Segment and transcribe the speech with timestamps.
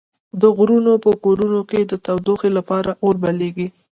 [0.41, 3.67] د غرونو په کورونو کې د تودوخې لپاره اور بليږي.